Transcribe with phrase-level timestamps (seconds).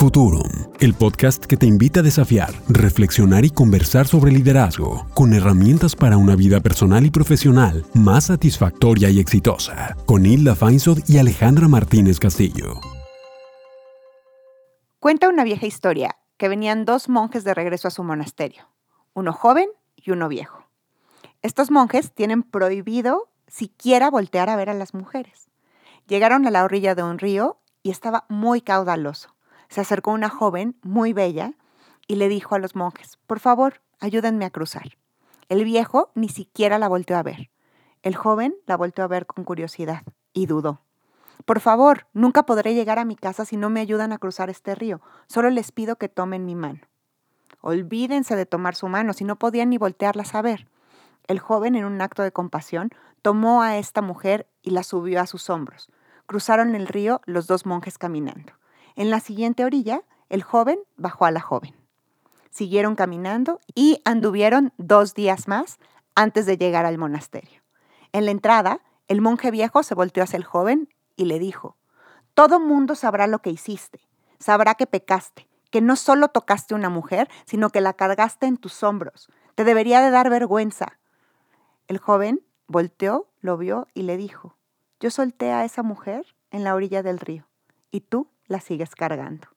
[0.00, 0.48] Futurum,
[0.80, 6.16] el podcast que te invita a desafiar, reflexionar y conversar sobre liderazgo, con herramientas para
[6.16, 12.18] una vida personal y profesional más satisfactoria y exitosa, con Hilda Feinsod y Alejandra Martínez
[12.18, 12.80] Castillo.
[15.00, 18.70] Cuenta una vieja historia que venían dos monjes de regreso a su monasterio,
[19.12, 20.64] uno joven y uno viejo.
[21.42, 25.50] Estos monjes tienen prohibido siquiera voltear a ver a las mujeres.
[26.06, 29.34] Llegaron a la orilla de un río y estaba muy caudaloso
[29.70, 31.54] se acercó una joven muy bella
[32.06, 34.98] y le dijo a los monjes, por favor, ayúdenme a cruzar.
[35.48, 37.50] El viejo ni siquiera la volteó a ver.
[38.02, 40.02] El joven la volteó a ver con curiosidad
[40.32, 40.82] y dudó.
[41.44, 44.74] Por favor, nunca podré llegar a mi casa si no me ayudan a cruzar este
[44.74, 45.00] río.
[45.26, 46.80] Solo les pido que tomen mi mano.
[47.60, 50.66] Olvídense de tomar su mano, si no podían ni voltearla a ver.
[51.26, 52.90] El joven, en un acto de compasión,
[53.22, 55.90] tomó a esta mujer y la subió a sus hombros.
[56.26, 58.52] Cruzaron el río los dos monjes caminando.
[58.96, 61.74] En la siguiente orilla, el joven bajó a la joven.
[62.50, 65.78] Siguieron caminando y anduvieron dos días más
[66.14, 67.62] antes de llegar al monasterio.
[68.12, 71.76] En la entrada, el monje viejo se volteó hacia el joven y le dijo,
[72.34, 74.00] Todo mundo sabrá lo que hiciste,
[74.38, 78.56] sabrá que pecaste, que no solo tocaste a una mujer, sino que la cargaste en
[78.56, 79.28] tus hombros.
[79.54, 80.98] Te debería de dar vergüenza.
[81.86, 84.56] El joven volteó, lo vio y le dijo,
[84.98, 87.46] Yo solté a esa mujer en la orilla del río,
[87.90, 89.48] y tú la sigues cargando.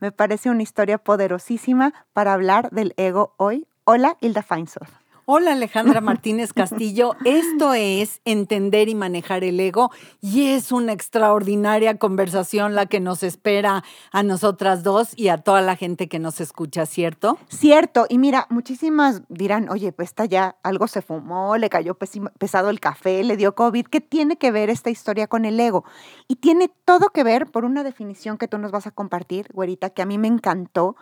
[0.00, 3.66] Me parece una historia poderosísima para hablar del ego hoy.
[3.84, 4.88] Hola, Hilda Feinsod.
[5.30, 9.90] Hola Alejandra Martínez Castillo, esto es entender y manejar el ego
[10.22, 15.60] y es una extraordinaria conversación la que nos espera a nosotras dos y a toda
[15.60, 17.36] la gente que nos escucha, ¿cierto?
[17.48, 21.98] Cierto, y mira, muchísimas dirán, oye, pues está ya algo se fumó, le cayó
[22.38, 25.84] pesado el café, le dio COVID, ¿qué tiene que ver esta historia con el ego?
[26.26, 29.90] Y tiene todo que ver por una definición que tú nos vas a compartir, güerita,
[29.90, 30.96] que a mí me encantó,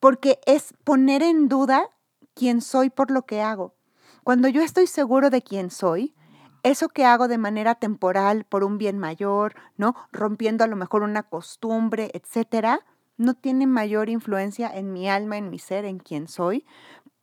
[0.00, 1.90] porque es poner en duda
[2.36, 3.74] quién soy por lo que hago.
[4.22, 6.14] Cuando yo estoy seguro de quién soy,
[6.62, 9.94] eso que hago de manera temporal por un bien mayor, ¿no?
[10.12, 12.80] Rompiendo a lo mejor una costumbre, etcétera,
[13.16, 16.66] no tiene mayor influencia en mi alma, en mi ser, en quién soy,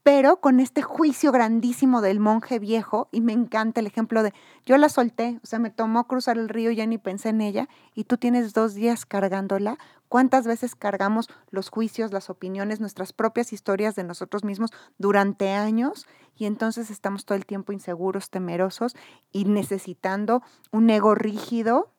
[0.03, 4.33] pero con este juicio grandísimo del monje viejo, y me encanta el ejemplo de,
[4.65, 7.69] yo la solté, o sea, me tomó cruzar el río, ya ni pensé en ella,
[7.95, 9.77] y tú tienes dos días cargándola.
[10.09, 16.05] ¿Cuántas veces cargamos los juicios, las opiniones, nuestras propias historias de nosotros mismos durante años?
[16.35, 18.95] Y entonces estamos todo el tiempo inseguros, temerosos
[19.31, 21.89] y necesitando un ego rígido,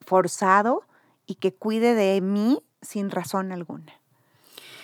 [0.00, 0.82] forzado
[1.26, 3.97] y que cuide de mí sin razón alguna.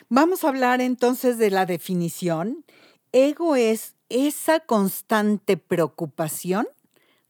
[0.08, 2.64] Vamos a hablar entonces de la definición.
[3.12, 6.66] Ego es esa constante preocupación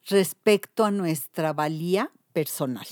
[0.06, 2.86] respecto a nuestra valía personal.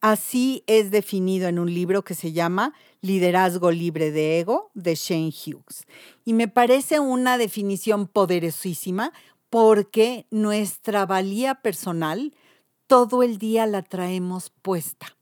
[0.00, 5.32] Así es definido en un libro que se llama Liderazgo Libre de Ego de Shane
[5.32, 5.86] Hughes.
[6.24, 9.12] Y me parece una definición poderosísima
[9.50, 12.34] porque nuestra valía personal
[12.86, 15.16] todo el día la traemos puesta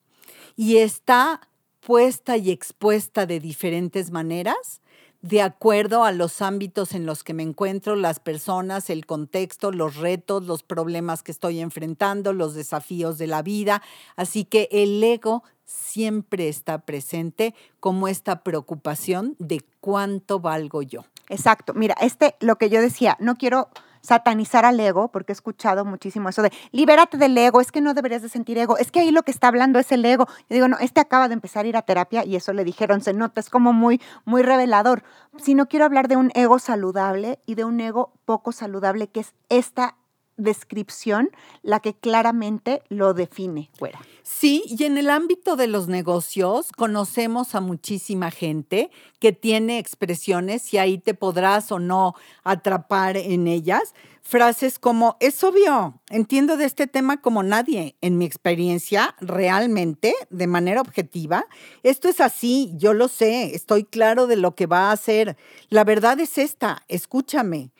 [0.56, 1.40] y está
[1.84, 4.80] puesta y expuesta de diferentes maneras,
[5.20, 9.96] de acuerdo a los ámbitos en los que me encuentro, las personas, el contexto, los
[9.96, 13.82] retos, los problemas que estoy enfrentando, los desafíos de la vida.
[14.16, 21.04] Así que el ego siempre está presente como esta preocupación de cuánto valgo yo.
[21.28, 21.72] Exacto.
[21.72, 23.68] Mira, este, lo que yo decía, no quiero
[24.02, 27.94] satanizar al ego, porque he escuchado muchísimo eso de libérate del ego, es que no
[27.94, 30.26] deberías de sentir ego, es que ahí lo que está hablando es el ego.
[30.50, 33.00] Yo digo, no, este acaba de empezar a ir a terapia y eso le dijeron,
[33.00, 35.04] se nota, es como muy, muy revelador.
[35.38, 39.20] Si no quiero hablar de un ego saludable y de un ego poco saludable, que
[39.20, 39.96] es esta
[40.42, 41.30] descripción
[41.62, 44.00] la que claramente lo define fuera.
[44.22, 50.72] Sí, y en el ámbito de los negocios conocemos a muchísima gente que tiene expresiones
[50.72, 52.14] y ahí te podrás o no
[52.44, 53.94] atrapar en ellas.
[54.24, 57.96] Frases como, es obvio, entiendo de este tema como nadie.
[58.00, 61.46] En mi experiencia, realmente, de manera objetiva,
[61.82, 65.36] esto es así, yo lo sé, estoy claro de lo que va a hacer.
[65.70, 67.71] La verdad es esta, escúchame.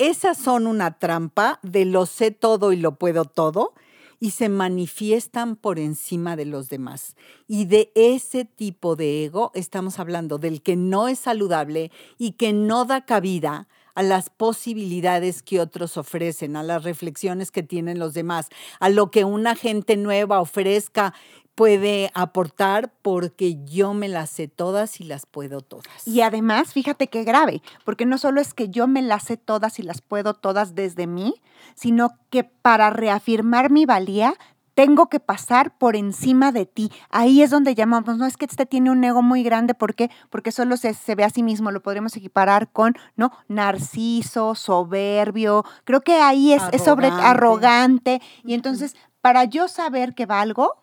[0.00, 3.74] Esas son una trampa de lo sé todo y lo puedo todo
[4.18, 7.16] y se manifiestan por encima de los demás.
[7.46, 12.54] Y de ese tipo de ego estamos hablando, del que no es saludable y que
[12.54, 18.14] no da cabida a las posibilidades que otros ofrecen, a las reflexiones que tienen los
[18.14, 18.48] demás,
[18.78, 21.12] a lo que una gente nueva ofrezca
[21.60, 26.08] puede aportar porque yo me las sé todas y las puedo todas.
[26.08, 29.78] Y además, fíjate qué grave, porque no solo es que yo me las sé todas
[29.78, 31.34] y las puedo todas desde mí,
[31.74, 34.32] sino que para reafirmar mi valía
[34.72, 36.90] tengo que pasar por encima de ti.
[37.10, 40.10] Ahí es donde llamamos, no es que este tiene un ego muy grande, ¿por qué?
[40.30, 43.32] Porque solo se, se ve a sí mismo, lo podríamos equiparar con, ¿no?
[43.48, 47.28] Narciso, soberbio, creo que ahí es, es sobre Arrogante.
[47.28, 48.22] arrogante.
[48.44, 50.79] Y entonces, para yo saber que valgo,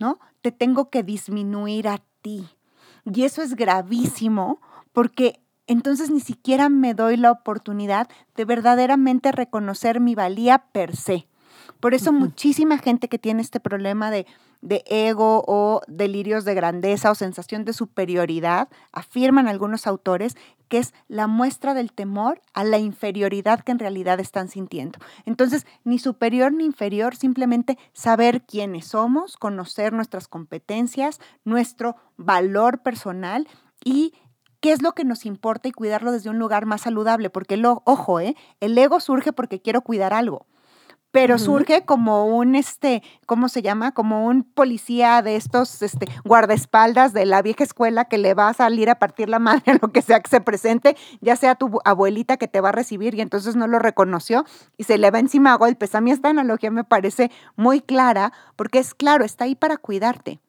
[0.00, 0.18] ¿no?
[0.42, 2.48] Te tengo que disminuir a ti.
[3.04, 4.60] Y eso es gravísimo
[4.92, 11.28] porque entonces ni siquiera me doy la oportunidad de verdaderamente reconocer mi valía per se.
[11.78, 14.26] Por eso muchísima gente que tiene este problema de,
[14.60, 20.36] de ego o delirios de grandeza o sensación de superioridad, afirman algunos autores
[20.68, 25.00] que es la muestra del temor a la inferioridad que en realidad están sintiendo.
[25.26, 33.48] Entonces, ni superior ni inferior, simplemente saber quiénes somos, conocer nuestras competencias, nuestro valor personal
[33.84, 34.14] y
[34.60, 37.82] qué es lo que nos importa y cuidarlo desde un lugar más saludable, porque lo,
[37.84, 38.36] ojo, ¿eh?
[38.60, 40.46] el ego surge porque quiero cuidar algo
[41.12, 43.92] pero surge como un, este, ¿cómo se llama?
[43.92, 48.54] Como un policía de estos este, guardaespaldas de la vieja escuela que le va a
[48.54, 51.68] salir a partir la madre a lo que sea que se presente, ya sea tu
[51.68, 54.44] bu- abuelita que te va a recibir y entonces no lo reconoció
[54.76, 55.94] y se le va encima a golpes.
[55.94, 60.40] A mí esta analogía me parece muy clara porque es claro, está ahí para cuidarte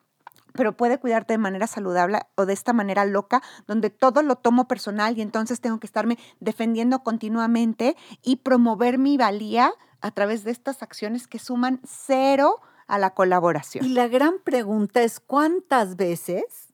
[0.54, 4.68] pero puede cuidarte de manera saludable o de esta manera loca, donde todo lo tomo
[4.68, 10.52] personal y entonces tengo que estarme defendiendo continuamente y promover mi valía a través de
[10.52, 13.94] estas acciones que suman cero a la Y colaboración.
[13.94, 16.74] la gran pregunta es, ¿cuántas veces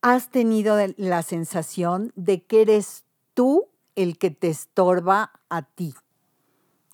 [0.00, 3.04] has tenido la sensación de que eres
[3.34, 5.94] tú el que te estorba a ti?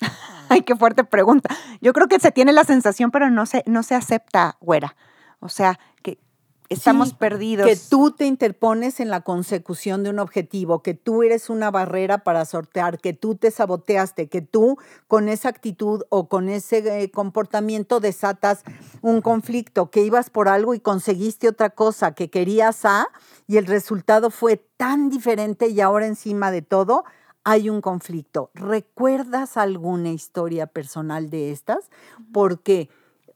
[0.48, 1.54] Ay, qué fuerte pregunta.
[1.80, 4.96] Yo creo que se tiene la sensación, pero no se, no se acepta, güera.
[5.40, 6.18] O sea, que
[6.68, 7.66] estamos Sí, perdidos.
[7.66, 12.18] Que tú te interpones en la consecución de un objetivo, que tú eres una barrera
[12.18, 14.78] para sortear, que tú te saboteaste, que tú
[15.08, 18.62] con esa actitud o con ese eh, comportamiento desatas
[19.00, 23.08] un conflicto, que ibas por algo y conseguiste otra cosa, que querías A
[23.46, 27.04] y el resultado fue tan diferente y ahora encima de todo
[27.44, 28.50] hay un conflicto.
[28.54, 31.90] ¿Recuerdas alguna historia personal de estas?
[32.32, 32.88] Porque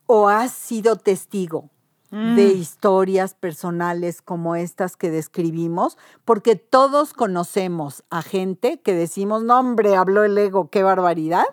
[0.05, 1.69] o has sido testigo
[2.09, 2.57] de Mm.
[2.57, 9.95] historias personales como estas que describimos, porque todos conocemos a gente que decimos, no hombre,
[9.95, 11.45] habló el ego, qué barbaridad.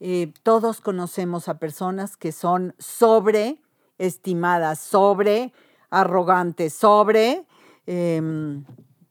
[0.00, 5.52] Eh, todos conocemos a personas que son sobreestimadas, sobre
[5.90, 7.44] arrogantes, sobre
[7.86, 8.64] em,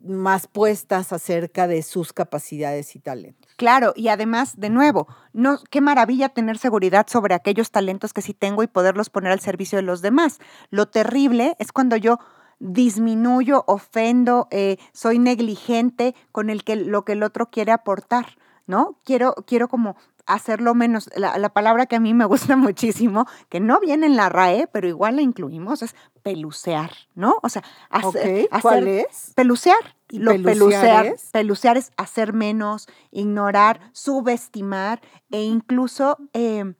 [0.07, 3.51] más puestas acerca de sus capacidades y talentos.
[3.57, 8.33] Claro, y además, de nuevo, no, qué maravilla tener seguridad sobre aquellos talentos que sí
[8.33, 10.39] tengo y poderlos poner al servicio de los demás.
[10.69, 12.19] Lo terrible es cuando yo
[12.59, 18.99] disminuyo, ofendo, eh, soy negligente con el que, lo que el otro quiere aportar, ¿no?
[19.03, 19.95] Quiero, quiero como
[20.27, 21.09] hacerlo menos.
[21.15, 24.67] La, la palabra que a mí me gusta muchísimo, que no viene en la RAE,
[24.67, 27.37] pero igual la incluimos, es pelucear, ¿no?
[27.41, 29.31] O sea, hacer, Ok, ¿Cuál hacer- es?
[29.35, 29.95] Pelucear.
[30.09, 31.29] ¿Y lo pelucear es?
[31.33, 35.01] pelucear es hacer menos, ignorar, subestimar
[35.31, 36.73] e incluso, eh,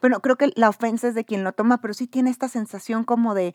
[0.00, 3.04] bueno, creo que la ofensa es de quien lo toma, pero sí tiene esta sensación
[3.04, 3.54] como de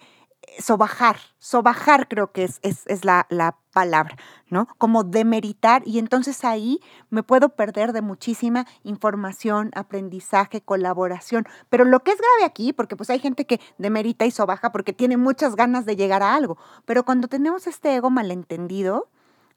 [0.59, 4.18] sobajar, sobajar creo que es, es, es la, la palabra,
[4.50, 4.68] ¿no?
[4.77, 11.45] Como demeritar y entonces ahí me puedo perder de muchísima información, aprendizaje, colaboración.
[11.69, 14.94] Pero lo que es grave aquí, porque pues hay gente que demerita y sobaja porque
[14.94, 19.10] tiene muchas ganas de llegar a algo, pero cuando tenemos este ego malentendido,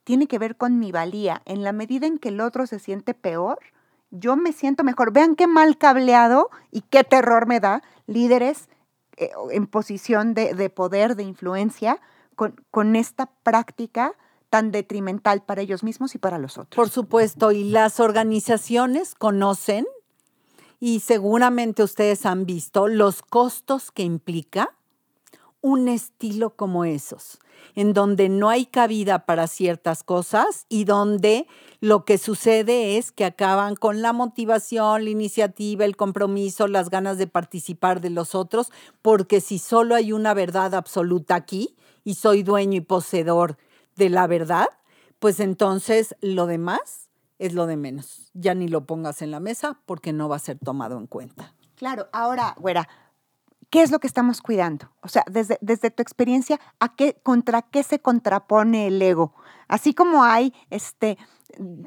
[0.04, 1.42] tiene que ver con mi valía.
[1.44, 3.58] En la medida en que el otro se siente peor,
[4.10, 5.12] yo me siento mejor.
[5.12, 8.68] Vean qué mal cableado y qué terror me da líderes
[9.16, 12.00] eh, en posición de, de poder, de influencia,
[12.34, 14.14] con, con esta práctica
[14.50, 16.76] tan detrimental para ellos mismos y para los otros.
[16.76, 19.86] Por supuesto, y las organizaciones conocen
[20.78, 24.74] y seguramente ustedes han visto los costos que implica
[25.62, 27.38] un estilo como esos,
[27.74, 31.46] en donde no hay cabida para ciertas cosas y donde
[31.80, 37.16] lo que sucede es que acaban con la motivación, la iniciativa, el compromiso, las ganas
[37.16, 42.42] de participar de los otros, porque si solo hay una verdad absoluta aquí y soy
[42.42, 43.56] dueño y poseedor
[43.96, 44.66] de la verdad,
[45.20, 48.30] pues entonces lo demás es lo de menos.
[48.34, 51.54] Ya ni lo pongas en la mesa porque no va a ser tomado en cuenta.
[51.76, 52.88] Claro, ahora, güera,
[53.72, 54.90] ¿qué es lo que estamos cuidando?
[55.00, 59.32] O sea, desde, desde tu experiencia, ¿a qué, ¿contra qué se contrapone el ego?
[59.66, 61.16] Así como hay este,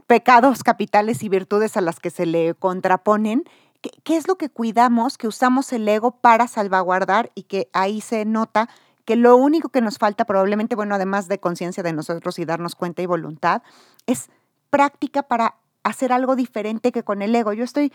[0.08, 3.44] pecados capitales y virtudes a las que se le contraponen,
[3.82, 8.01] ¿qué, qué es lo que cuidamos, que usamos el ego para salvaguardar y que ahí
[8.01, 8.68] se nota
[9.06, 12.74] que lo único que nos falta probablemente, bueno, además de conciencia de nosotros y darnos
[12.74, 13.62] cuenta y voluntad,
[14.08, 14.32] es
[14.72, 17.54] práctica para hacer algo diferente que con el ego.
[17.54, 17.94] Yo estoy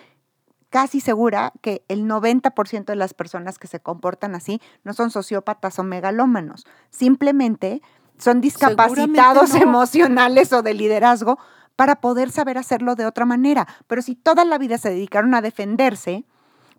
[0.71, 5.79] casi segura que el 90% de las personas que se comportan así no son sociópatas
[5.79, 6.65] o megalómanos.
[6.91, 7.83] Simplemente
[8.19, 9.61] son discapacitados no.
[9.61, 11.39] emocionales o de liderazgo
[11.77, 13.67] para poder saber hacerlo de otra manera.
[13.87, 16.25] Pero si toda la vida se dedicaron a defenderse,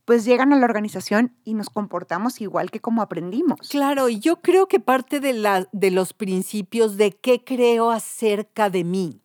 [0.05, 3.69] pues llegan a la organización y nos comportamos igual que como aprendimos.
[3.69, 8.69] Claro, y yo creo que parte de, la, de los principios de qué creo acerca
[8.69, 9.20] de mí.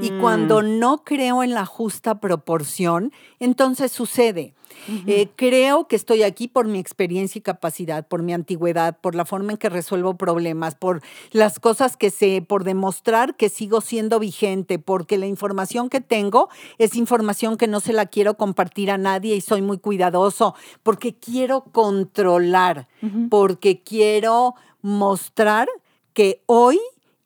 [0.00, 0.78] Y cuando Mm.
[0.78, 4.54] no creo en la justa proporción, entonces sucede.
[5.06, 9.24] Eh, creo que estoy aquí por mi experiencia y capacidad, por mi antigüedad, por la
[9.24, 11.00] forma en que resuelvo problemas, por
[11.30, 16.48] las cosas que sé, por demostrar que sigo siendo vigente, porque la información que tengo
[16.78, 21.14] es información que no se la quiero compartir a nadie y soy muy cuidadoso, porque
[21.14, 22.88] quiero controlar,
[23.30, 25.68] porque quiero mostrar
[26.14, 26.78] que hoy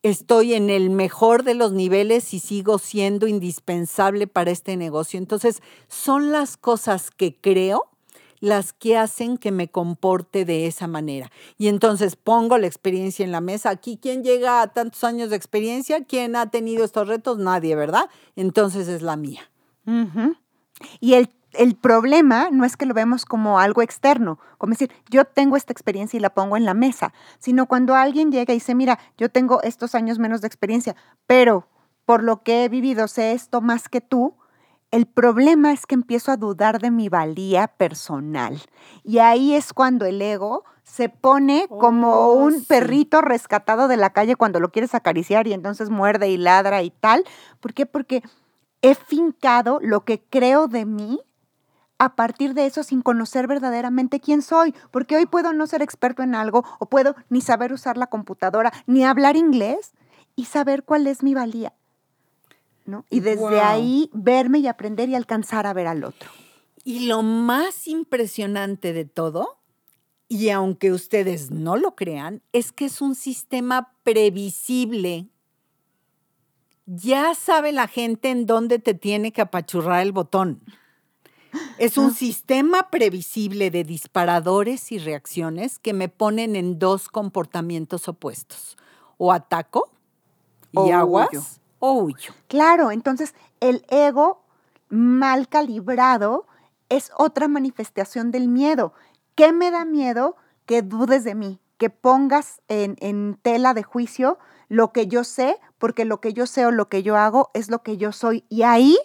[0.08, 5.18] estoy en el mejor de los niveles y sigo siendo indispensable para este negocio.
[5.18, 7.88] Entonces, son las cosas que creo
[8.40, 11.30] las que hacen que me comporte de esa manera.
[11.56, 13.70] Y entonces pongo la experiencia en la mesa.
[13.70, 16.04] Aquí, ¿quién llega a tantos años de experiencia?
[16.04, 17.38] ¿Quién ha tenido estos retos?
[17.38, 18.08] Nadie, ¿verdad?
[18.36, 19.50] Entonces es la mía.
[21.00, 25.24] Y el, el problema no es que lo vemos como algo externo, como decir, yo
[25.24, 28.76] tengo esta experiencia y la pongo en la mesa, sino cuando alguien llega y dice,
[28.76, 30.94] mira, yo tengo estos años menos de experiencia,
[31.26, 31.66] pero
[32.04, 34.36] por lo que he vivido sé esto más que tú,
[34.92, 38.62] el problema es que empiezo a dudar de mi valía personal.
[39.04, 42.66] Y ahí es cuando el ego se pone como Oh, un sí.
[42.66, 46.90] perrito rescatado de la calle cuando lo quieres acariciar y entonces muerde y ladra y
[46.90, 47.24] tal.
[47.60, 47.84] ¿Por qué?
[47.84, 48.22] Porque
[48.80, 51.20] he fincado lo que creo de mí
[51.98, 56.22] a partir de eso sin conocer verdaderamente quién soy, porque hoy puedo no ser experto
[56.22, 59.92] en algo o puedo ni saber usar la computadora, ni hablar inglés
[60.36, 61.72] y saber cuál es mi valía.
[62.86, 63.04] ¿no?
[63.10, 66.30] Y desde ahí verme y aprender y alcanzar a ver al otro.
[66.84, 69.58] Y lo más impresionante de todo,
[70.28, 75.26] y aunque ustedes no lo crean, es que es un sistema previsible.
[76.86, 80.62] Ya sabe la gente en dónde te tiene que apachurrar el botón.
[81.78, 88.76] Es un sistema previsible de disparadores y reacciones que me ponen en dos comportamientos opuestos.
[89.16, 89.90] O ataco
[90.72, 90.96] y huyo.
[90.96, 92.32] aguas o huyo.
[92.48, 94.42] Claro, entonces el ego
[94.88, 96.46] mal calibrado
[96.88, 98.92] es otra manifestación del miedo.
[99.34, 100.36] ¿Qué me da miedo?
[100.66, 104.38] Que dudes de mí, que pongas en, en tela de juicio
[104.68, 107.70] lo que yo sé, porque lo que yo sé o lo que yo hago es
[107.70, 108.44] lo que yo soy.
[108.48, 108.98] Y ahí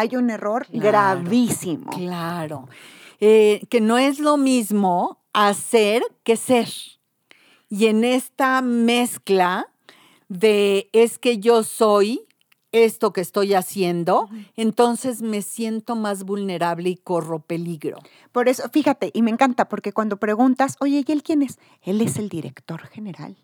[0.00, 1.90] hay un error Claro, gravísimo.
[1.90, 2.68] Claro.
[3.20, 6.68] Eh, que no es lo mismo hacer que ser.
[7.68, 9.68] Y en esta mezcla
[10.28, 12.26] de es que yo soy
[12.72, 17.98] esto que estoy haciendo, entonces me siento más vulnerable y corro peligro.
[18.32, 21.58] Por eso, fíjate, y me encanta, porque cuando preguntas, oye, ¿y él quién es?
[21.82, 23.36] Él es el director general.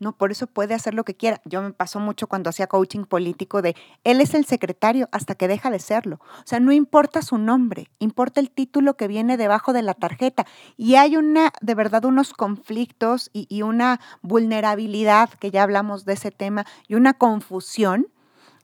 [0.00, 1.42] No, por eso puede hacer lo que quiera.
[1.44, 5.46] Yo me pasó mucho cuando hacía coaching político de él es el secretario hasta que
[5.46, 6.20] deja de serlo.
[6.38, 10.46] O sea, no importa su nombre, importa el título que viene debajo de la tarjeta.
[10.78, 16.14] Y hay una, de verdad, unos conflictos y, y una vulnerabilidad, que ya hablamos de
[16.14, 18.06] ese tema, y una confusión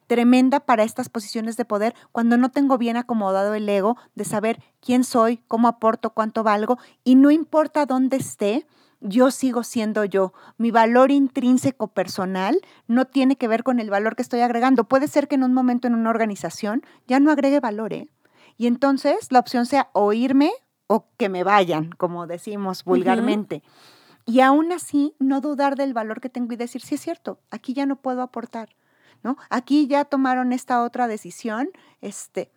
[0.07, 4.63] tremenda para estas posiciones de poder cuando no tengo bien acomodado el ego de saber
[4.81, 8.67] quién soy, cómo aporto, cuánto valgo y no importa dónde esté,
[9.01, 10.33] yo sigo siendo yo.
[10.59, 14.85] Mi valor intrínseco personal no tiene que ver con el valor que estoy agregando.
[14.85, 18.09] Puede ser que en un momento en una organización ya no agregue valor, ¿eh?
[18.57, 20.51] Y entonces la opción sea o irme
[20.87, 23.63] o que me vayan, como decimos vulgarmente.
[24.25, 27.75] Y aún así no dudar del valor que tengo y decir, sí es cierto, aquí
[27.75, 28.71] ya no puedo aportar.
[29.23, 29.37] ¿no?
[29.51, 31.69] Aquí ya tomaron esta otra decisión,
[32.01, 32.51] este,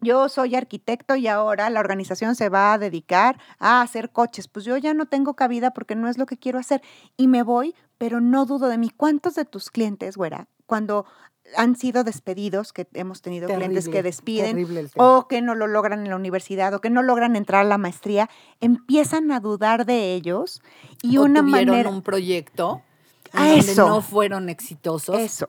[0.00, 4.48] yo soy arquitecto y ahora la organización se va a dedicar a hacer coches.
[4.48, 6.82] Pues yo ya no tengo cabida porque no es lo que quiero hacer
[7.16, 8.90] y me voy, pero no dudo de mí.
[8.94, 11.06] ¿Cuántos de tus clientes, güera, cuando
[11.56, 16.10] han sido despedidos, que hemos tenido clientes que despiden o que no lo logran en
[16.10, 18.28] la universidad o que no logran entrar a la maestría,
[18.60, 20.60] empiezan a dudar de ellos
[21.02, 21.88] y O una tuvieron manera...
[21.90, 22.82] un proyecto
[23.32, 23.88] en donde eso.
[23.88, 25.18] no fueron exitosos.
[25.20, 25.46] Eso.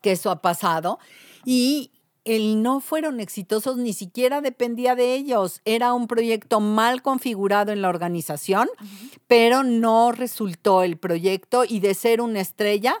[0.00, 0.98] que eso ha pasado
[1.44, 1.92] y
[2.30, 5.62] el no fueron exitosos ni siquiera dependía de ellos.
[5.64, 8.68] Era un proyecto mal configurado en la organización,
[9.26, 12.94] pero no resultó el proyecto y de ser una estrella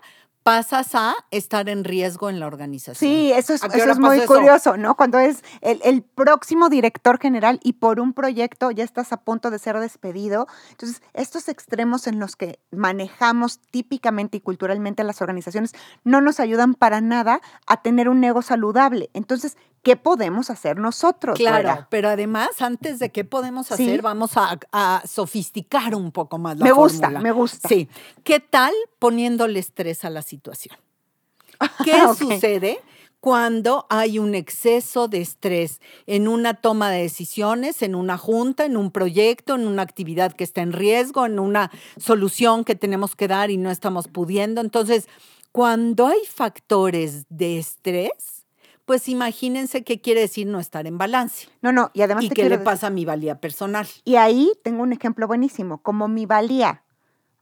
[0.50, 2.96] pasas a estar en riesgo en la organización.
[2.96, 4.26] Sí, eso es, ¿A qué eso hora es muy eso?
[4.26, 4.96] curioso, ¿no?
[4.96, 9.52] Cuando es el, el próximo director general y por un proyecto ya estás a punto
[9.52, 10.48] de ser despedido.
[10.72, 16.74] Entonces, estos extremos en los que manejamos típicamente y culturalmente las organizaciones no nos ayudan
[16.74, 19.08] para nada a tener un ego saludable.
[19.14, 21.38] Entonces, ¿qué podemos hacer nosotros?
[21.38, 23.74] Claro, pero además, antes de qué podemos Sí.
[23.74, 27.68] hacer, vamos a, a sofisticar un poco más la Me gusta, me gusta.
[27.68, 27.88] Sí.
[28.24, 30.76] ¿Qué tal poniéndole estrés a la situación?
[31.84, 32.80] ¿Qué sucede
[33.20, 38.78] cuando hay un exceso de estrés en una toma de decisiones, en una junta, en
[38.78, 43.28] un proyecto, en una actividad que está en riesgo, en una solución que tenemos que
[43.28, 44.62] dar y no estamos pudiendo?
[44.62, 45.06] Entonces,
[45.52, 48.39] cuando hay factores de estrés,
[48.90, 51.46] pues imagínense qué quiere decir no estar en balance.
[51.62, 53.86] No, no, y además ¿Y te qué le decir- pasa a mi valía personal?
[54.04, 56.82] Y ahí tengo un ejemplo buenísimo, como mi valía,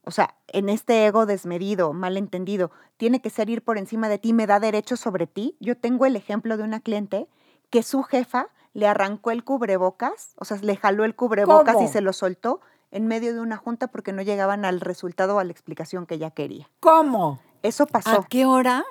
[0.05, 4.35] o sea, en este ego desmedido, malentendido, tiene que ser ir por encima de ti,
[4.35, 5.57] me da derecho sobre ti.
[5.59, 7.29] Yo tengo el ejemplo de una cliente
[7.71, 12.03] que su jefa le arrancó el cubrebocas, o sea, le jaló el cubrebocas y se
[12.03, 15.53] lo soltó en medio de una junta porque no llegaban al resultado o a la
[15.53, 16.69] explicación que ella quería.
[16.81, 17.41] ¿Cómo?
[17.63, 18.11] Eso pasó.
[18.11, 18.85] ¿A qué hora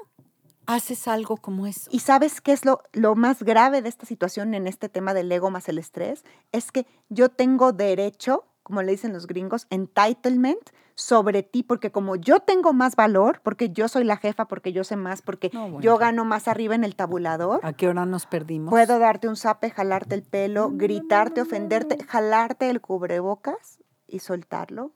[0.68, 1.90] haces algo como eso?
[1.92, 5.32] ¿Y sabes qué es lo, lo más grave de esta situación en este tema del
[5.32, 6.24] ego más el estrés?
[6.52, 10.60] Es que yo tengo derecho, como le dicen los gringos, entitlement
[10.94, 14.84] sobre ti, porque como yo tengo más valor, porque yo soy la jefa, porque yo
[14.84, 15.80] sé más, porque No, bueno.
[15.82, 18.72] yo gano más arriba en el tabulador, ¿A qué hora nos perdimos?
[18.72, 24.92] puedo darte un zape, jalarte el pelo, gritarte, ofenderte, jalarte el cubrebocas y soltarlo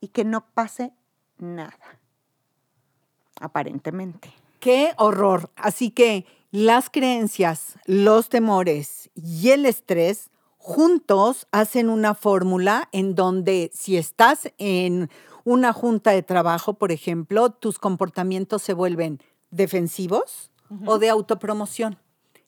[0.00, 0.92] y que no pase
[1.38, 1.98] nada.
[3.40, 4.32] Aparentemente.
[4.60, 5.50] Qué horror.
[5.56, 13.70] Así que las creencias, los temores y el estrés juntos hacen una fórmula en donde
[13.72, 15.08] si estás en
[15.44, 20.50] una junta de trabajo, por ejemplo, tus comportamientos se vuelven defensivos
[20.84, 21.98] o de autopromoción.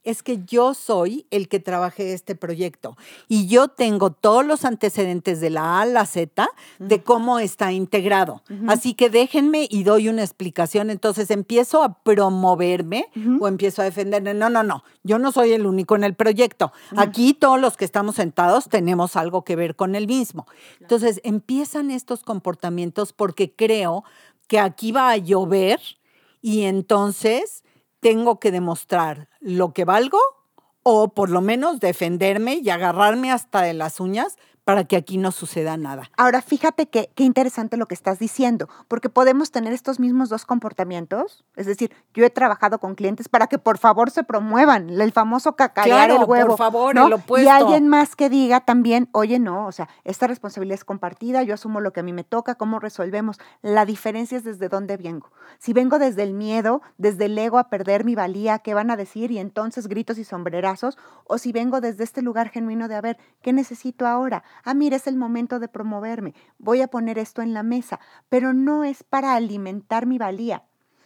[0.05, 2.97] Es que yo soy el que trabajé este proyecto
[3.29, 7.73] y yo tengo todos los antecedentes de la A a la Z de cómo está
[7.73, 8.43] integrado.
[8.67, 10.91] Así que déjenme y doy una explicación.
[10.91, 13.07] Entonces empiezo a promoverme
[13.41, 14.35] o empiezo a defenderme.
[14.35, 14.83] No, no, no.
[15.05, 16.73] Yo no soy el único en el proyecto.
[16.97, 20.47] Aquí todos los que estamos sentados tenemos algo que ver con el mismo.
[20.81, 24.05] Entonces empiezan estos comportamientos porque creo
[24.49, 25.81] que aquí va a llover
[26.41, 27.63] y entonces
[28.01, 30.19] tengo que demostrar lo que valgo
[30.83, 35.33] o por lo menos defenderme y agarrarme hasta de las uñas para que aquí no
[35.33, 36.09] suceda nada.
[36.17, 40.47] Ahora, fíjate que- qué interesante lo que estás diciendo, porque podemos tener estos mismos dos
[40.47, 41.45] comportamientos.
[41.57, 45.57] Es decir, yo he trabajado con clientes para que por favor se promuevan, el famoso
[45.57, 46.49] cacarear Claro, el huevo.
[46.51, 47.07] por favor, ¿no?
[47.09, 47.45] el opuesto.
[47.45, 51.55] Y alguien más que diga también, oye, no, o sea, esta responsabilidad es compartida, yo
[51.55, 53.41] asumo lo que a mí me toca, cómo resolvemos.
[53.63, 55.31] La diferencia es desde dónde vengo.
[55.59, 58.97] Si vengo desde el miedo, desde el ego a perder mi valía, ¿qué van a
[58.97, 59.33] decir?
[59.33, 63.19] Y entonces gritos y sombrerazos, o si vengo desde este lugar genuino de, a ver,
[63.43, 64.45] ¿qué necesito ahora?
[64.65, 68.53] Ah, mira, es el momento de promoverme, voy a poner esto en la mesa, pero
[68.53, 70.65] no es para alimentar mi valía.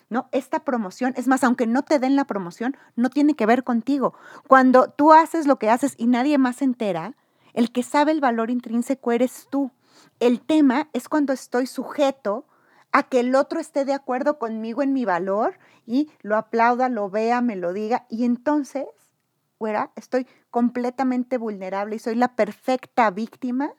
[0.09, 0.29] ¿no?
[0.33, 4.15] Esta promoción, es más, aunque no te den la promoción, no tiene que ver contigo.
[4.47, 7.15] Cuando tú haces lo que haces y nadie más se entera,
[7.55, 9.71] el que sabe el valor intrínseco eres tú.
[10.21, 12.47] El tema es cuando estoy sujeto
[12.93, 17.11] a que el otro esté de acuerdo conmigo en mi valor y lo aplauda, lo
[17.11, 18.87] vea, me lo diga, y entonces,
[19.59, 23.73] güera, estoy completamente vulnerable y soy la perfecta víctima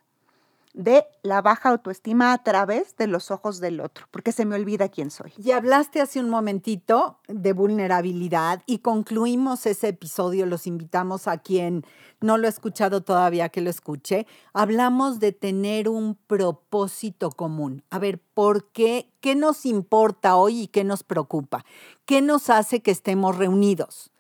[0.78, 4.90] de la baja autoestima a través de los ojos del otro, porque se me olvida
[4.90, 5.34] quién soy.
[5.36, 11.84] Y hablaste hace un momentito de vulnerabilidad y concluimos ese episodio, los invitamos a quien
[12.22, 14.28] no lo ha escuchado todavía que lo escuche.
[14.54, 17.84] Hablamos de tener un propósito común.
[17.90, 19.12] A ver, ¿por qué?
[19.20, 21.66] ¿Qué nos importa hoy y qué nos preocupa?
[22.06, 24.12] ¿Qué nos hace que estemos reunidos?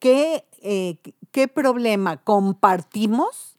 [0.00, 0.98] ¿Qué, eh,
[1.30, 3.54] ¿Qué problema compartimos?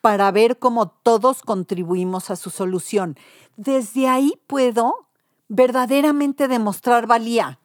[0.00, 3.16] para ver cómo todos contribuimos a su solución.
[3.56, 4.94] Desde ahí puedo
[5.48, 7.58] verdaderamente demostrar valía.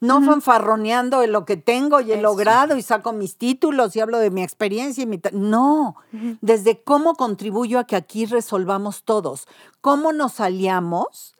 [0.00, 2.22] No fanfarroneando en lo que tengo y he Eso.
[2.22, 5.20] logrado y saco mis títulos y hablo de mi experiencia y mi...
[5.32, 5.96] No,
[6.40, 9.46] desde cómo contribuyo a que aquí resolvamos todos,
[9.80, 11.34] cómo nos aliamos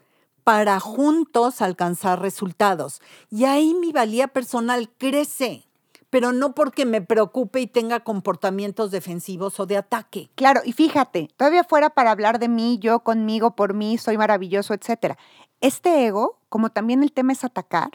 [0.44, 3.00] para juntos alcanzar resultados.
[3.30, 5.65] Y ahí mi valía personal crece,
[6.10, 10.30] pero no porque me preocupe y tenga comportamientos defensivos o de ataque.
[10.34, 14.74] Claro, y fíjate, todavía fuera para hablar de mí, yo conmigo, por mí, soy maravilloso,
[14.74, 15.18] etcétera.
[15.60, 17.90] Este ego, como también el tema es atacar,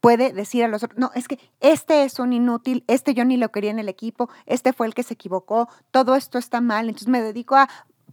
[0.00, 3.36] puede decir a los otros, no, es que este es un inútil, este yo ni
[3.36, 6.88] lo quería en el equipo, este fue el que se equivocó, todo esto está mal,
[6.88, 7.68] entonces me dedico a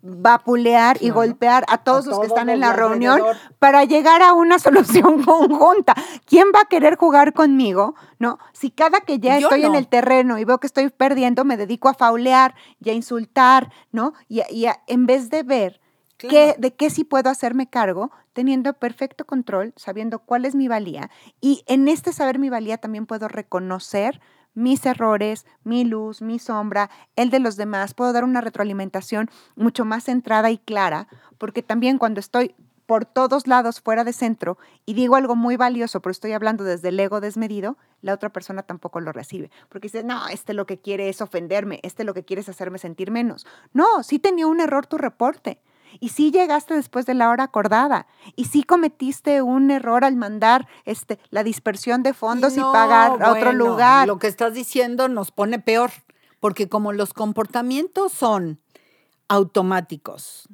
[0.05, 1.15] vapulear y Claro.
[1.15, 3.37] golpear a todos A los que están en la reunión alrededor.
[3.59, 4.59] para llegar a una
[5.03, 5.93] solución conjunta.
[6.25, 7.95] ¿Quién va a querer jugar conmigo?
[8.19, 11.43] No, si cada que ya Yo estoy en el terreno y veo que estoy perdiendo,
[11.45, 14.13] me dedico a faulear y a insultar, ¿no?
[14.29, 15.81] Y, y a- en vez de ver
[16.17, 16.53] qué, Claro.
[16.59, 21.09] de qué sí puedo hacerme cargo, teniendo perfecto control, sabiendo cuál es mi valía.
[21.41, 24.21] Y en este saber mi valía también puedo reconocer
[24.55, 27.93] mis errores, mi luz, mi sombra, el de los demás.
[27.93, 33.47] Puedo dar una retroalimentación mucho más centrada y clara, porque también cuando estoy por todos
[33.47, 37.19] lados fuera de centro y digo algo muy valioso, pero estoy hablando desde el ego
[37.19, 39.49] desmedido, la otra persona tampoco lo recibe.
[39.69, 42.77] Porque dice, no, este lo que quiere es ofenderme, este lo que quiere es hacerme
[42.77, 43.45] sentir menos.
[43.73, 45.59] No, sí tenía un error tu reporte.
[45.99, 48.07] Y sí llegaste después de la hora acordada.
[48.35, 53.31] Y sí cometiste un error al mandar este, la dispersión de fondos y, pagar a
[53.31, 54.07] otro lugar.
[54.07, 55.91] Lo que estás diciendo nos pone peor,
[56.39, 58.59] porque como los comportamientos son
[59.27, 60.47] automáticos,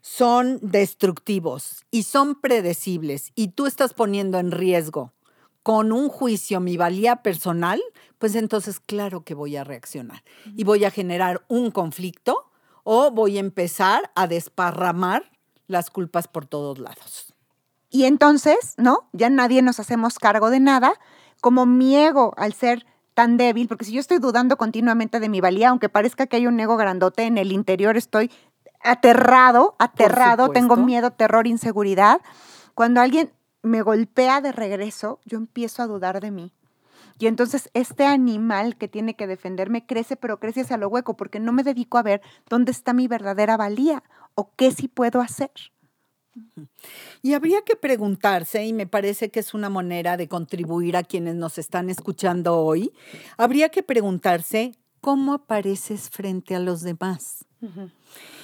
[0.00, 5.12] son destructivos y son predecibles y tú estás poniendo en riesgo
[5.64, 7.82] con un juicio mi valía personal,
[8.18, 10.22] pues entonces claro que voy a reaccionar
[10.56, 12.52] y voy a generar un conflicto
[12.88, 15.28] o voy a empezar a desparramar
[15.66, 17.34] las culpas por todos lados.
[17.90, 19.08] Y entonces, ¿no?
[19.12, 20.92] Ya nadie nos hacemos cargo de nada,
[21.40, 25.40] como mi ego al ser tan débil, porque si yo estoy dudando continuamente de mi
[25.40, 28.30] valía, aunque parezca que hay un ego grandote, en el interior estoy
[28.80, 32.20] aterrado, aterrado, tengo miedo, terror, inseguridad.
[32.74, 36.52] Cuando alguien me golpea de regreso, yo empiezo a dudar de mí.
[37.18, 41.40] Y entonces este animal que tiene que defenderme crece, pero crece hacia lo hueco, porque
[41.40, 44.02] no me dedico a ver dónde está mi verdadera valía
[44.34, 45.50] o qué sí puedo hacer.
[47.22, 51.34] Y habría que preguntarse, y me parece que es una manera de contribuir a quienes
[51.34, 52.92] nos están escuchando hoy,
[53.38, 57.46] habría que preguntarse cómo apareces frente a los demás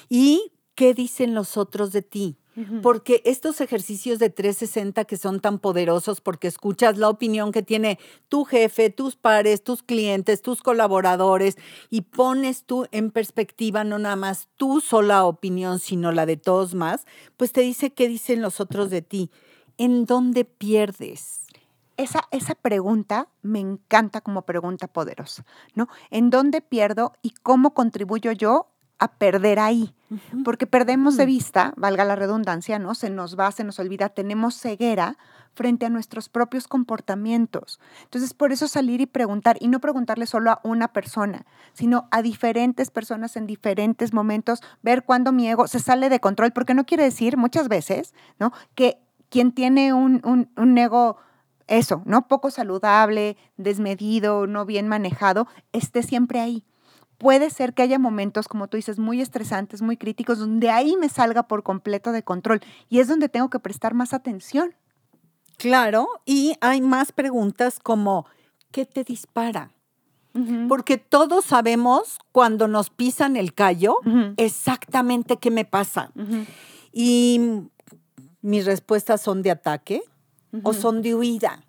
[0.09, 2.39] y qué dicen los otros de ti.
[2.83, 7.99] Porque estos ejercicios de 360 que son tan poderosos porque escuchas la opinión que tiene
[8.29, 11.57] tu jefe, tus pares, tus clientes, tus colaboradores
[11.89, 16.75] y pones tú en perspectiva no nada más tu sola opinión, sino la de todos
[16.75, 17.07] más,
[17.39, 19.31] pues te dice qué dicen los otros de ti.
[19.79, 21.47] ¿En dónde pierdes?
[21.97, 25.89] Esa, esa, pregunta me encanta como pregunta poderosa, ¿no?
[26.11, 28.72] ¿En dónde pierdo y cómo contribuyo yo
[29.03, 29.97] a perder ahí,
[30.45, 32.95] porque perdemos de vista, valga la redundancia, ¿no?
[32.95, 35.19] Se nos va, se nos olvida, tenemos ceguera
[35.55, 37.81] frente a nuestros propios comportamientos.
[38.05, 42.23] Entonces, por eso salir y preguntar, y no preguntarle solo a una persona, sino a
[42.23, 46.87] diferentes personas en diferentes momentos, ver cuándo mi ego se sale de control, porque no
[46.87, 48.53] quiere decir muchas veces, ¿no?
[48.77, 51.17] Que quien tiene un, un, un ego
[51.67, 52.29] eso, ¿no?
[52.29, 56.65] Poco saludable, desmedido, no bien manejado, esté siempre ahí
[57.23, 61.09] puede ser que haya momentos, como tú dices, muy estresantes, muy críticos, donde ahí me
[61.09, 64.75] salga por completo de control y es donde tengo que prestar más atención.
[65.57, 68.27] Claro, y hay más preguntas como,
[68.73, 69.71] ¿qué te dispara?
[70.69, 73.99] Porque todos sabemos cuando nos pisan el callo
[74.37, 76.11] exactamente qué me pasa.
[76.91, 77.69] Y
[78.41, 80.03] mis respuestas son de ataque
[80.65, 81.63] o son de huida.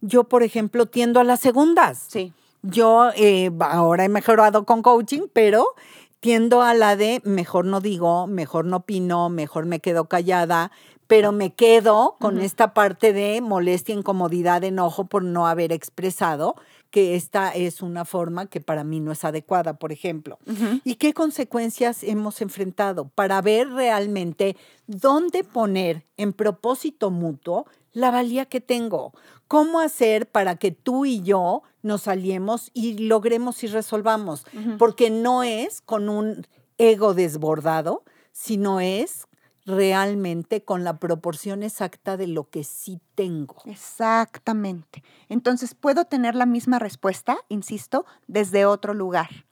[0.00, 2.06] Yo, por ejemplo, tiendo a las segundas.
[2.08, 2.32] Sí.
[2.68, 5.74] Yo eh, ahora he mejorado con coaching, pero
[6.20, 10.72] tiendo a la de mejor no digo, mejor no opino, mejor me quedo callada,
[11.06, 16.56] pero me quedo con esta parte de molestia, incomodidad, enojo por no haber expresado
[16.90, 20.38] que esta es una forma que para mí no es adecuada, por ejemplo.
[20.82, 28.44] ¿Y qué consecuencias hemos enfrentado para ver realmente dónde poner en propósito mutuo la valía
[28.44, 29.14] que tengo.
[29.48, 34.44] ¿Cómo hacer para que tú y yo nos aliemos y logremos y resolvamos?
[34.78, 36.46] Porque no es con un
[36.76, 39.26] ego desbordado, sino es
[39.64, 43.56] realmente con la proporción exacta de lo que sí tengo.
[43.64, 45.02] Exactamente.
[45.28, 49.46] Entonces puedo tener la misma respuesta, insisto, desde otro lugar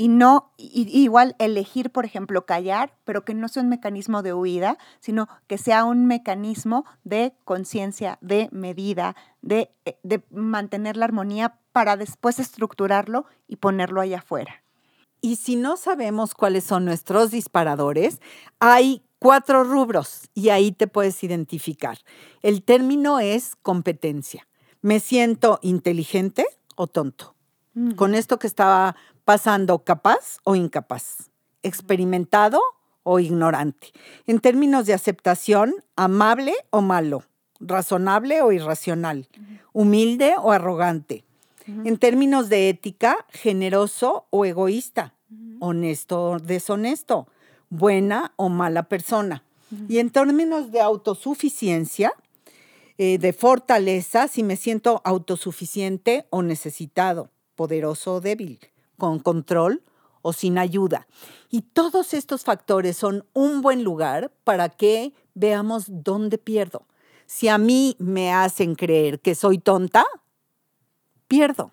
[0.00, 4.78] y no igual elegir, por ejemplo, callar, pero que no sea un mecanismo de huida,
[4.98, 11.58] sino que sea un mecanismo de conciencia, de medida, de, eh, de, mantener la armonía
[11.72, 14.62] para después estructurarlo y ponerlo allá afuera.
[15.20, 18.22] Y si no sabemos cuáles son nuestros disparadores,
[18.58, 21.98] hay cuatro rubros y ahí te puedes identificar.
[22.40, 24.48] El término es competencia.
[24.80, 27.34] ¿Me siento inteligente o tonto?
[27.96, 28.96] Con esto que estaba
[29.30, 31.30] pasando capaz o incapaz,
[31.62, 32.60] experimentado
[33.04, 33.92] o ignorante.
[34.26, 37.22] En términos de aceptación, amable o malo,
[37.60, 39.28] razonable o irracional,
[39.72, 41.22] humilde o arrogante.
[41.64, 45.14] En términos de ética, generoso o egoísta,
[45.60, 47.28] honesto o deshonesto,
[47.68, 49.44] buena o mala persona.
[49.88, 52.10] Y en términos de autosuficiencia,
[52.98, 58.58] eh, de fortaleza, si me siento autosuficiente o necesitado, poderoso o débil,
[59.00, 59.82] con control
[60.22, 61.08] o sin ayuda.
[61.50, 66.86] Y todos estos factores son un buen lugar para que veamos dónde pierdo.
[67.26, 70.06] Si a mí me hacen creer que soy tonta,
[71.26, 71.72] pierdo.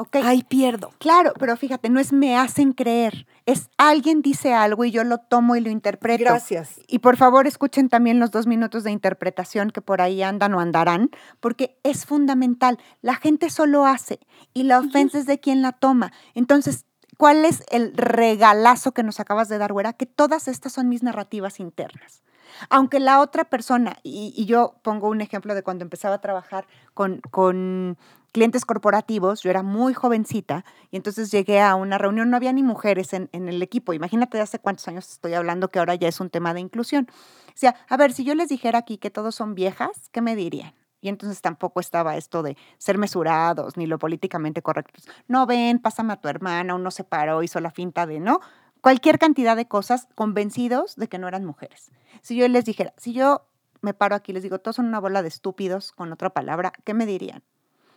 [0.00, 0.16] Ok.
[0.22, 0.92] Ahí pierdo.
[0.98, 5.18] Claro, pero fíjate, no es me hacen creer, es alguien dice algo y yo lo
[5.18, 6.22] tomo y lo interpreto.
[6.22, 6.80] Gracias.
[6.86, 10.60] Y por favor escuchen también los dos minutos de interpretación que por ahí andan o
[10.60, 12.78] andarán, porque es fundamental.
[13.02, 14.20] La gente solo hace
[14.54, 16.12] y la ofensa es de quien la toma.
[16.34, 16.84] Entonces,
[17.16, 19.94] ¿cuál es el regalazo que nos acabas de dar, güera?
[19.94, 22.22] Que todas estas son mis narrativas internas.
[22.70, 26.66] Aunque la otra persona, y, y yo pongo un ejemplo de cuando empezaba a trabajar
[26.94, 27.96] con, con
[28.32, 32.62] clientes corporativos, yo era muy jovencita y entonces llegué a una reunión, no había ni
[32.62, 36.08] mujeres en, en, el equipo, imagínate de hace cuántos años estoy hablando que ahora ya
[36.08, 37.08] es un tema de inclusión.
[37.48, 40.36] O sea, a ver, si yo les dijera aquí que todos son viejas, ¿qué me
[40.36, 40.74] dirían?
[41.00, 45.08] Y entonces tampoco estaba esto de ser mesurados ni lo políticamente correctos.
[45.28, 48.40] No ven, pásame a tu hermana, uno se paró, hizo la finta de no.
[48.80, 51.90] Cualquier cantidad de cosas convencidos de que no eran mujeres.
[52.22, 53.46] Si yo les dijera, si yo
[53.80, 56.72] me paro aquí y les digo, todos son una bola de estúpidos, con otra palabra,
[56.84, 57.42] ¿qué me dirían?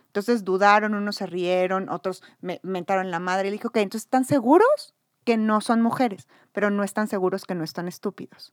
[0.06, 3.48] Entonces dudaron, unos se rieron, otros me mentaron la madre.
[3.48, 7.46] Y le dije, ok, entonces están seguros que no son mujeres, pero no están seguros
[7.46, 8.52] que no están estúpidos.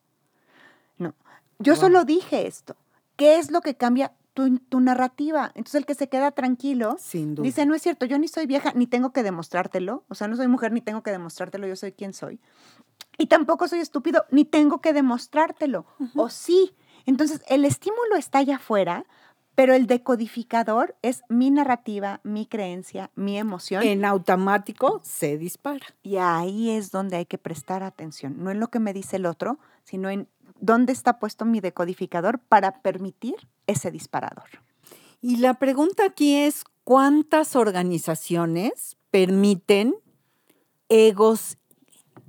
[0.98, 1.15] No,
[1.58, 1.82] yo wow.
[1.82, 2.78] solo dije esto.
[3.18, 5.52] ¿Qué es lo que cambia tu, tu, narrativa?
[5.56, 6.97] Entonces el que se queda tranquilo
[7.41, 10.04] dice, no es cierto, yo ni soy vieja, ni tengo que demostrártelo.
[10.08, 12.39] O sea, no soy mujer, ni tengo que demostrártelo, yo soy quien soy.
[13.17, 15.86] Y tampoco soy estúpido, ni tengo que demostrártelo.
[15.99, 16.12] Uh -huh.
[16.15, 16.73] O sí.
[17.06, 19.06] Entonces el estímulo está allá afuera,
[19.56, 23.84] pero el decodificador es mi narrativa, mi creencia, mi emoción.
[23.84, 25.86] En automático se dispara.
[26.02, 29.25] Y ahí es donde hay que prestar atención, no en lo que me dice el
[29.25, 33.36] otro, sino en dónde está puesto mi decodificador para permitir
[33.67, 34.50] ese disparador.
[35.22, 39.95] Y la pregunta aquí es, ¿cuántas organizaciones permiten
[40.88, 41.58] egos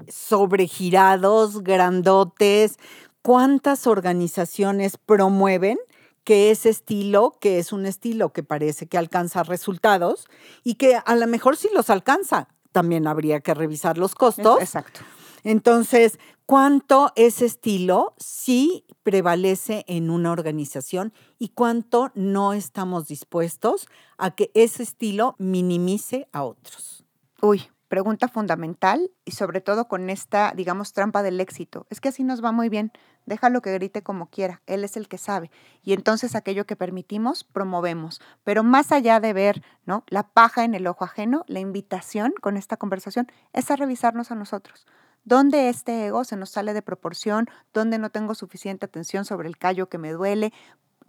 [0.08, 2.78] sobregirados, grandotes?
[3.22, 5.78] ¿Cuántas organizaciones promueven
[6.24, 10.26] que ese estilo, que es un estilo que parece que alcanza resultados
[10.62, 14.60] y que a lo mejor si los alcanza, también habría que revisar los costos.
[14.60, 15.00] Exacto.
[15.44, 24.32] Entonces, ¿cuánto ese estilo sí prevalece en una organización y cuánto no estamos dispuestos a
[24.32, 27.04] que ese estilo minimice a otros?
[27.40, 31.86] Uy, pregunta fundamental y sobre todo con esta, digamos, trampa del éxito.
[31.90, 32.92] Es que así nos va muy bien.
[33.26, 34.62] Déjalo que grite como quiera.
[34.66, 35.50] Él es el que sabe.
[35.82, 38.20] Y entonces aquello que permitimos, promovemos.
[38.44, 40.04] Pero más allá de ver ¿no?
[40.06, 44.36] la paja en el ojo ajeno, la invitación con esta conversación es a revisarnos a
[44.36, 44.86] nosotros.
[45.24, 47.48] ¿Dónde este ego se nos sale de proporción?
[47.72, 50.52] ¿Dónde no tengo suficiente atención sobre el callo que me duele?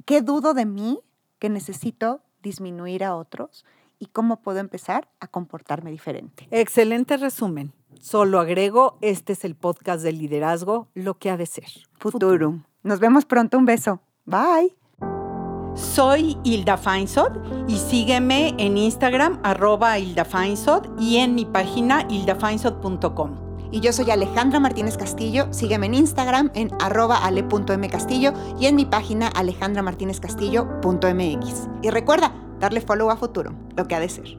[0.05, 0.99] ¿Qué dudo de mí
[1.39, 3.65] que necesito disminuir a otros?
[3.99, 6.47] ¿Y cómo puedo empezar a comportarme diferente?
[6.51, 7.71] Excelente resumen.
[7.99, 11.67] Solo agrego, este es el podcast de liderazgo, lo que ha de ser.
[11.99, 12.63] Futurum.
[12.83, 13.57] Nos vemos pronto.
[13.57, 14.01] Un beso.
[14.25, 14.75] Bye.
[15.75, 23.50] Soy Hilda Feinsod y sígueme en Instagram arroba Hilda Feinsod y en mi página hildafeinsod.com.
[23.71, 25.47] Y yo soy Alejandra Martínez Castillo.
[25.51, 31.69] Sígueme en Instagram en ale.mcastillo y en mi página alejandramartinezcastillo.mx.
[31.81, 34.37] Y recuerda, darle follow a Futurum, lo que ha de ser.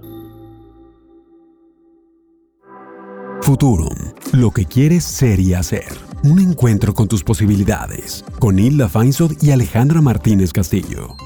[3.40, 3.96] Futurum,
[4.32, 5.88] lo que quieres ser y hacer.
[6.22, 8.24] Un encuentro con tus posibilidades.
[8.38, 11.16] Con Hilda Feinsod y Alejandra Martínez Castillo.